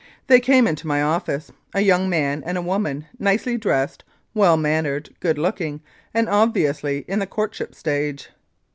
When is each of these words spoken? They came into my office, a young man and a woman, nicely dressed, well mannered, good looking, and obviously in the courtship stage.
They 0.25 0.39
came 0.39 0.65
into 0.65 0.87
my 0.87 0.99
office, 1.03 1.51
a 1.75 1.81
young 1.81 2.09
man 2.09 2.41
and 2.43 2.57
a 2.57 2.61
woman, 2.63 3.05
nicely 3.19 3.55
dressed, 3.55 4.03
well 4.33 4.57
mannered, 4.57 5.11
good 5.19 5.37
looking, 5.37 5.79
and 6.11 6.27
obviously 6.27 7.05
in 7.07 7.19
the 7.19 7.27
courtship 7.27 7.75
stage. 7.75 8.31